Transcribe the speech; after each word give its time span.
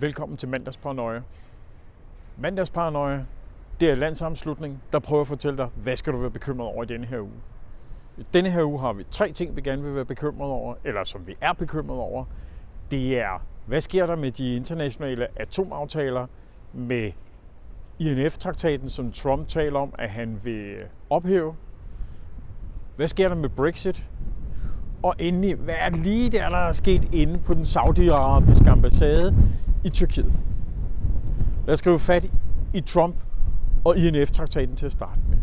Velkommen 0.00 0.36
til 0.36 0.48
Mandagsparanoia. 0.48 1.20
Mandagsparanoia, 2.36 3.24
det 3.80 3.88
er 3.88 3.92
en 3.92 3.98
landsammenslutning, 3.98 4.82
der 4.92 4.98
prøver 4.98 5.20
at 5.20 5.26
fortælle 5.26 5.58
dig, 5.58 5.68
hvad 5.74 5.96
skal 5.96 6.12
du 6.12 6.18
være 6.18 6.30
bekymret 6.30 6.68
over 6.68 6.82
i 6.82 6.86
denne 6.86 7.06
her 7.06 7.20
uge. 7.20 7.40
I 8.18 8.26
denne 8.34 8.50
her 8.50 8.64
uge 8.64 8.80
har 8.80 8.92
vi 8.92 9.04
tre 9.10 9.32
ting, 9.32 9.56
vi 9.56 9.60
gerne 9.60 9.82
vil 9.82 9.94
være 9.94 10.04
bekymret 10.04 10.50
over, 10.50 10.74
eller 10.84 11.04
som 11.04 11.26
vi 11.26 11.36
er 11.40 11.52
bekymret 11.52 11.98
over. 11.98 12.24
Det 12.90 13.20
er, 13.20 13.42
hvad 13.66 13.80
sker 13.80 14.06
der 14.06 14.16
med 14.16 14.30
de 14.30 14.56
internationale 14.56 15.26
atomaftaler, 15.36 16.26
med 16.72 17.12
INF-traktaten, 17.98 18.88
som 18.88 19.12
Trump 19.12 19.48
taler 19.48 19.78
om, 19.78 19.94
at 19.98 20.10
han 20.10 20.40
vil 20.44 20.76
ophæve. 21.10 21.54
Hvad 22.96 23.08
sker 23.08 23.28
der 23.28 23.36
med 23.36 23.48
Brexit? 23.48 24.10
Og 25.02 25.14
endelig, 25.18 25.54
hvad 25.54 25.74
er 25.78 25.90
lige 25.90 26.30
der, 26.30 26.48
der 26.48 26.68
er 26.68 26.72
sket 26.72 27.14
inde 27.14 27.38
på 27.46 27.54
den 27.54 27.64
saudiarabiske 27.64 28.70
ambassade 28.70 29.34
i 29.84 29.88
Tyrkiet? 29.88 30.32
Lad 31.66 31.72
os 31.72 31.78
skrive 31.78 31.98
fat 31.98 32.26
i 32.74 32.80
Trump 32.80 33.16
og 33.84 33.96
INF-traktaten 33.96 34.76
til 34.76 34.86
at 34.86 34.92
starte 34.92 35.20
med. 35.28 35.36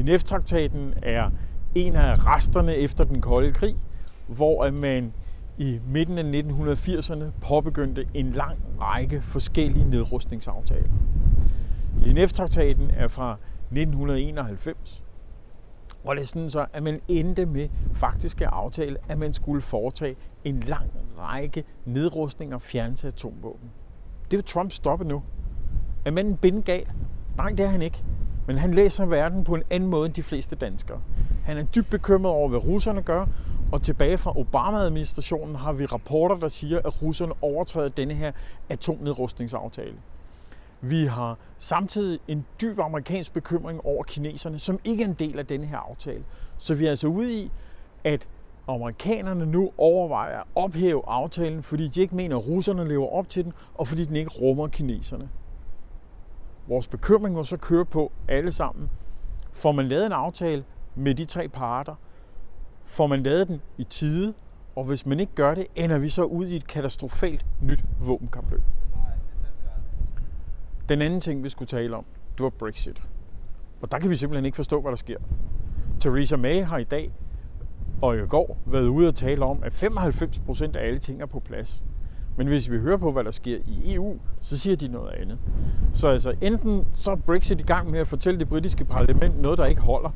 INF-traktaten 0.00 0.94
er 1.02 1.30
en 1.74 1.96
af 1.96 2.26
resterne 2.26 2.74
efter 2.76 3.04
den 3.04 3.20
kolde 3.20 3.52
krig, 3.52 3.76
hvor 4.26 4.70
man 4.70 5.12
i 5.58 5.80
midten 5.86 6.18
af 6.18 6.42
1980'erne 6.42 7.24
påbegyndte 7.48 8.06
en 8.14 8.32
lang 8.32 8.58
række 8.80 9.20
forskellige 9.20 9.90
nedrustningsaftaler. 9.90 10.90
INF-traktaten 12.06 12.90
er 12.90 13.08
fra 13.08 13.36
1991, 13.70 15.04
og 16.04 16.16
det 16.16 16.22
er 16.22 16.26
sådan 16.26 16.50
så, 16.50 16.66
at 16.72 16.82
man 16.82 17.00
endte 17.08 17.46
med 17.46 17.68
faktisk 17.94 18.40
at 18.40 18.48
aftale, 18.52 18.96
at 19.08 19.18
man 19.18 19.32
skulle 19.32 19.62
foretage 19.62 20.16
en 20.44 20.60
lang 20.60 20.90
række 21.18 21.64
nedrustninger 21.84 22.56
og 22.56 22.62
fjernelse 22.62 23.06
af 23.06 23.10
atomvåben. 23.12 23.70
Det 24.30 24.36
vil 24.36 24.44
Trump 24.44 24.72
stoppe 24.72 25.04
nu. 25.04 25.22
Er 26.04 26.10
manden 26.10 26.36
bindegal? 26.36 26.86
Nej, 27.36 27.48
det 27.48 27.60
er 27.60 27.68
han 27.68 27.82
ikke. 27.82 28.04
Men 28.46 28.58
han 28.58 28.74
læser 28.74 29.06
verden 29.06 29.44
på 29.44 29.54
en 29.54 29.62
anden 29.70 29.90
måde 29.90 30.06
end 30.06 30.14
de 30.14 30.22
fleste 30.22 30.56
danskere. 30.56 31.00
Han 31.44 31.58
er 31.58 31.62
dybt 31.62 31.90
bekymret 31.90 32.32
over, 32.32 32.48
hvad 32.48 32.68
russerne 32.68 33.02
gør, 33.02 33.26
og 33.72 33.82
tilbage 33.82 34.18
fra 34.18 34.38
Obama-administrationen 34.38 35.56
har 35.56 35.72
vi 35.72 35.84
rapporter, 35.84 36.36
der 36.36 36.48
siger, 36.48 36.78
at 36.78 37.02
russerne 37.02 37.32
overtræder 37.42 37.88
denne 37.88 38.14
her 38.14 38.32
atomnedrustningsaftale. 38.68 39.94
Vi 40.80 41.06
har 41.06 41.38
samtidig 41.58 42.20
en 42.28 42.46
dyb 42.60 42.78
amerikansk 42.78 43.32
bekymring 43.32 43.80
over 43.84 44.02
kineserne, 44.02 44.58
som 44.58 44.78
ikke 44.84 45.04
er 45.04 45.08
en 45.08 45.14
del 45.14 45.38
af 45.38 45.46
denne 45.46 45.66
her 45.66 45.78
aftale. 45.78 46.24
Så 46.58 46.74
vi 46.74 46.86
er 46.86 46.90
altså 46.90 47.08
ude 47.08 47.32
i, 47.34 47.50
at 48.04 48.28
amerikanerne 48.68 49.46
nu 49.46 49.70
overvejer 49.78 50.38
at 50.38 50.46
ophæve 50.54 51.02
aftalen, 51.06 51.62
fordi 51.62 51.88
de 51.88 52.00
ikke 52.00 52.16
mener, 52.16 52.36
at 52.36 52.48
russerne 52.48 52.88
lever 52.88 53.06
op 53.06 53.28
til 53.28 53.44
den, 53.44 53.52
og 53.74 53.86
fordi 53.86 54.04
den 54.04 54.16
ikke 54.16 54.30
rummer 54.30 54.68
kineserne. 54.68 55.28
Vores 56.68 56.88
bekymring 56.88 57.34
må 57.34 57.44
så 57.44 57.56
køre 57.56 57.84
på 57.84 58.12
alle 58.28 58.52
sammen. 58.52 58.90
Får 59.52 59.72
man 59.72 59.88
lavet 59.88 60.06
en 60.06 60.12
aftale 60.12 60.64
med 60.94 61.14
de 61.14 61.24
tre 61.24 61.48
parter, 61.48 61.94
får 62.84 63.06
man 63.06 63.22
lavet 63.22 63.48
den 63.48 63.60
i 63.78 63.84
tide, 63.84 64.34
og 64.76 64.84
hvis 64.84 65.06
man 65.06 65.20
ikke 65.20 65.34
gør 65.34 65.54
det, 65.54 65.66
ender 65.74 65.98
vi 65.98 66.08
så 66.08 66.22
ud 66.22 66.46
i 66.46 66.56
et 66.56 66.66
katastrofalt 66.66 67.46
nyt 67.62 67.84
våbenkapløb. 68.00 68.62
Den 70.90 71.02
anden 71.02 71.20
ting, 71.20 71.44
vi 71.44 71.48
skulle 71.48 71.66
tale 71.66 71.96
om, 71.96 72.04
det 72.36 72.42
var 72.42 72.50
Brexit. 72.50 73.02
Og 73.82 73.90
der 73.92 73.98
kan 73.98 74.10
vi 74.10 74.16
simpelthen 74.16 74.44
ikke 74.44 74.56
forstå, 74.56 74.80
hvad 74.80 74.90
der 74.90 74.96
sker. 74.96 75.16
Theresa 76.00 76.36
May 76.36 76.64
har 76.64 76.78
i 76.78 76.84
dag 76.84 77.12
og 78.02 78.16
i 78.16 78.20
går 78.20 78.58
været 78.66 78.86
ude 78.86 79.06
og 79.06 79.14
tale 79.14 79.44
om, 79.44 79.62
at 79.62 79.84
95% 79.84 80.76
af 80.76 80.86
alle 80.86 80.98
ting 80.98 81.22
er 81.22 81.26
på 81.26 81.40
plads. 81.40 81.84
Men 82.36 82.46
hvis 82.46 82.70
vi 82.70 82.78
hører 82.78 82.96
på, 82.96 83.12
hvad 83.12 83.24
der 83.24 83.30
sker 83.30 83.58
i 83.66 83.94
EU, 83.94 84.18
så 84.40 84.58
siger 84.58 84.76
de 84.76 84.88
noget 84.88 85.12
andet. 85.12 85.38
Så 85.92 86.08
altså, 86.08 86.34
enten 86.40 86.86
så 86.92 87.10
er 87.10 87.16
Brexit 87.16 87.60
i 87.60 87.64
gang 87.64 87.90
med 87.90 88.00
at 88.00 88.06
fortælle 88.06 88.40
det 88.40 88.48
britiske 88.48 88.84
parlament 88.84 89.40
noget, 89.40 89.58
der 89.58 89.66
ikke 89.66 89.80
holder, 89.80 90.10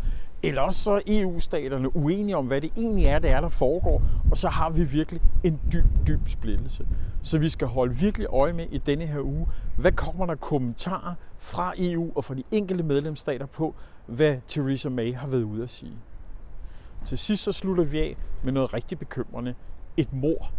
eller 0.48 0.62
også 0.62 0.80
så 0.80 0.92
er 0.92 1.00
EU-staterne 1.06 1.96
uenige 1.96 2.36
om, 2.36 2.46
hvad 2.46 2.60
det 2.60 2.70
egentlig 2.76 3.06
er, 3.06 3.18
det 3.18 3.30
er, 3.30 3.40
der 3.40 3.48
foregår, 3.48 4.02
og 4.30 4.36
så 4.36 4.48
har 4.48 4.70
vi 4.70 4.84
virkelig 4.84 5.22
en 5.44 5.60
dyb, 5.72 5.84
dyb 6.06 6.28
splittelse. 6.28 6.86
Så 7.22 7.38
vi 7.38 7.48
skal 7.48 7.68
holde 7.68 7.94
virkelig 7.94 8.26
øje 8.32 8.52
med 8.52 8.66
i 8.70 8.78
denne 8.78 9.06
her 9.06 9.20
uge, 9.20 9.46
hvad 9.76 9.92
kommer 9.92 10.26
der 10.26 10.34
kommentarer 10.34 11.14
fra 11.38 11.72
EU 11.78 12.12
og 12.14 12.24
fra 12.24 12.34
de 12.34 12.42
enkelte 12.50 12.84
medlemsstater 12.84 13.46
på, 13.46 13.74
hvad 14.06 14.36
Theresa 14.48 14.88
May 14.88 15.14
har 15.14 15.28
været 15.28 15.42
ude 15.42 15.62
at 15.62 15.70
sige. 15.70 15.96
Til 17.04 17.18
sidst 17.18 17.44
så 17.44 17.52
slutter 17.52 17.84
vi 17.84 17.98
af 17.98 18.16
med 18.42 18.52
noget 18.52 18.74
rigtig 18.74 18.98
bekymrende. 18.98 19.54
Et 19.96 20.12
mor. 20.12 20.50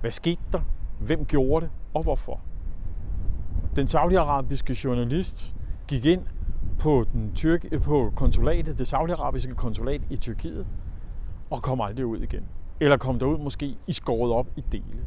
Hvad 0.00 0.10
skete 0.10 0.40
der? 0.52 0.60
Hvem 1.00 1.24
gjorde 1.24 1.64
det? 1.64 1.72
Og 1.94 2.02
hvorfor? 2.02 2.40
Den 3.76 3.88
saudiarabiske 3.88 4.76
journalist 4.84 5.54
gik 5.88 6.04
ind 6.04 6.22
på, 6.80 7.06
den 7.12 7.32
tyrk, 7.34 7.82
på 7.82 8.12
konsulatet, 8.16 8.78
det 8.78 8.86
saudiarabiske 8.86 9.54
konsulat 9.54 10.00
i 10.10 10.16
Tyrkiet, 10.16 10.66
og 11.50 11.62
kom 11.62 11.80
aldrig 11.80 12.06
ud 12.06 12.18
igen. 12.18 12.44
Eller 12.80 12.96
kom 12.96 13.18
derud 13.18 13.38
måske 13.38 13.76
i 13.86 13.92
skåret 13.92 14.32
op 14.32 14.46
i 14.56 14.64
dele. 14.72 15.06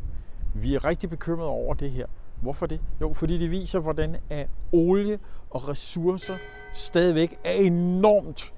Vi 0.53 0.75
er 0.75 0.85
rigtig 0.85 1.09
bekymrede 1.09 1.50
over 1.50 1.73
det 1.73 1.91
her. 1.91 2.06
Hvorfor 2.41 2.66
det? 2.66 2.81
Jo, 3.01 3.13
fordi 3.13 3.38
det 3.38 3.51
viser, 3.51 3.79
hvordan 3.79 4.16
at 4.29 4.50
olie 4.72 5.19
og 5.50 5.69
ressourcer 5.69 6.38
stadigvæk 6.72 7.39
er 7.44 7.51
enormt 7.53 8.53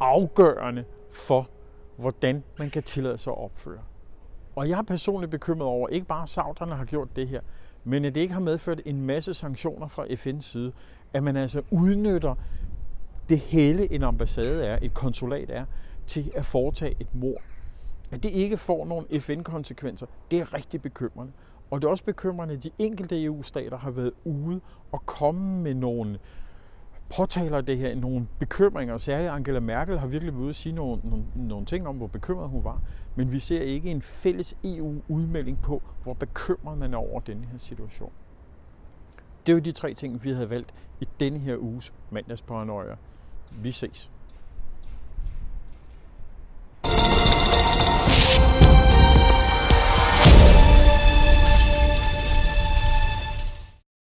afgørende 0.00 0.84
for, 1.10 1.48
hvordan 1.96 2.44
man 2.58 2.70
kan 2.70 2.82
tillade 2.82 3.18
sig 3.18 3.30
at 3.30 3.38
opføre. 3.38 3.80
Og 4.56 4.68
jeg 4.68 4.78
er 4.78 4.82
personligt 4.82 5.30
bekymret 5.30 5.68
over, 5.68 5.88
ikke 5.88 6.06
bare 6.06 6.26
sauderne 6.26 6.74
har 6.74 6.84
gjort 6.84 7.16
det 7.16 7.28
her, 7.28 7.40
men 7.86 8.04
at 8.04 8.14
det 8.14 8.20
ikke 8.20 8.34
har 8.34 8.40
medført 8.40 8.80
en 8.84 9.00
masse 9.00 9.34
sanktioner 9.34 9.88
fra 9.88 10.04
FN's 10.04 10.40
side. 10.40 10.72
At 11.12 11.22
man 11.22 11.36
altså 11.36 11.62
udnytter 11.70 12.34
det 13.28 13.38
hele, 13.38 13.92
en 13.92 14.02
ambassade 14.02 14.64
er, 14.64 14.78
et 14.82 14.94
konsulat 14.94 15.50
er, 15.50 15.64
til 16.06 16.32
at 16.34 16.44
foretage 16.44 16.96
et 17.00 17.14
mord. 17.14 17.42
At 18.10 18.22
det 18.22 18.30
ikke 18.30 18.56
får 18.56 18.86
nogen 18.86 19.20
FN-konsekvenser, 19.20 20.06
det 20.30 20.38
er 20.38 20.54
rigtig 20.54 20.82
bekymrende. 20.82 21.32
Og 21.70 21.82
det 21.82 21.86
er 21.86 21.90
også 21.90 22.04
bekymrende, 22.04 22.54
at 22.54 22.64
de 22.64 22.70
enkelte 22.78 23.24
EU-stater 23.24 23.78
har 23.78 23.90
været 23.90 24.12
ude 24.24 24.60
og 24.92 25.06
komme 25.06 25.62
med 25.62 25.74
nogle 25.74 26.18
påtaler 27.16 27.60
det 27.60 27.78
her 27.78 27.94
nogle 27.94 28.26
bekymringer. 28.38 28.96
Særligt 28.96 29.30
Angela 29.30 29.60
Merkel 29.60 29.98
har 29.98 30.06
virkelig 30.06 30.34
været 30.34 30.42
ude 30.42 30.48
at 30.48 30.54
sige 30.54 30.74
nogle, 30.74 31.00
nogle, 31.04 31.24
nogle 31.34 31.66
ting 31.66 31.88
om, 31.88 31.96
hvor 31.96 32.06
bekymret 32.06 32.48
hun 32.48 32.64
var. 32.64 32.82
Men 33.14 33.32
vi 33.32 33.38
ser 33.38 33.60
ikke 33.60 33.90
en 33.90 34.02
fælles 34.02 34.56
EU-udmelding 34.64 35.62
på, 35.62 35.82
hvor 36.02 36.14
bekymret 36.14 36.78
man 36.78 36.94
er 36.94 36.98
over 36.98 37.20
denne 37.20 37.46
her 37.46 37.58
situation. 37.58 38.12
Det 39.46 39.56
er 39.56 39.60
de 39.60 39.72
tre 39.72 39.94
ting, 39.94 40.24
vi 40.24 40.30
havde 40.30 40.50
valgt 40.50 40.74
i 41.00 41.08
denne 41.20 41.38
her 41.38 41.56
uges 41.56 41.92
mandagsparanoia. 42.10 42.96
Vi 43.62 43.70
ses. 43.70 44.10